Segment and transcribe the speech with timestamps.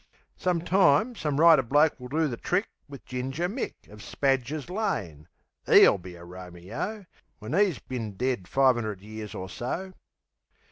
[0.35, 5.27] Some time, some writer bloke will do the trick Wiv Ginger Mick, Of Spadger's Lane.
[5.69, 7.05] 'E'LL be a Romeo,
[7.37, 9.93] When 'e's bin dead five 'undred years or so.